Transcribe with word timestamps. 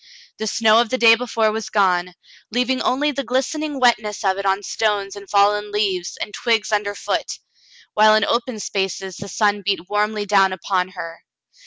The 0.39 0.47
snow 0.47 0.81
of 0.81 0.89
the 0.89 0.97
day 0.97 1.13
before 1.13 1.51
was 1.51 1.69
gone, 1.69 2.15
leaving 2.49 2.81
only 2.81 3.11
the 3.11 3.23
glistening 3.23 3.79
wetness 3.79 4.23
of 4.25 4.39
it 4.39 4.47
on 4.47 4.63
stones 4.63 5.15
and 5.15 5.29
fallen 5.29 5.71
leaves 5.71 6.17
and 6.19 6.33
twigs 6.33 6.71
under 6.71 6.95
foot, 6.95 7.37
while 7.93 8.15
in 8.15 8.25
open 8.25 8.59
spaces 8.59 9.17
the 9.17 9.29
sun 9.29 9.61
beat 9.63 9.87
warmly 9.87 10.25
down 10.25 10.53
upon 10.53 10.87
her. 10.93 11.23